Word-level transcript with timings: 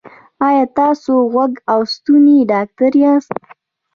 ایا 0.47 0.65
تاسو 0.79 1.11
د 1.21 1.27
غوږ 1.33 1.53
او 1.71 1.79
ستوني 1.93 2.37
ډاکټر 2.51 2.91
یاست؟ 3.03 3.33